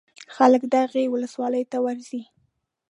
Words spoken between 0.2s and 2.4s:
خلک دغې ولسوالۍ ته ورځي.